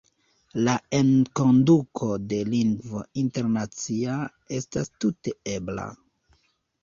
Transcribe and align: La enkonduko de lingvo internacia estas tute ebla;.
La 0.67 0.73
enkonduko 0.99 2.07
de 2.31 2.39
lingvo 2.53 3.03
internacia 3.23 4.15
estas 4.61 4.91
tute 5.05 5.35
ebla;. 5.57 5.85